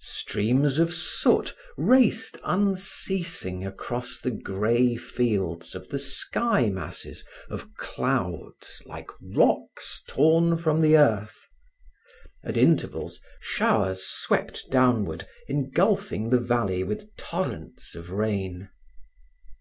[0.00, 8.82] Streams of soot raced unceasing across the grey fields of the sky masses of clouds
[8.86, 11.46] like rocks torn from the earth.
[12.42, 18.70] At intervals, showers swept downward, engulfing the valley with torrents of rain.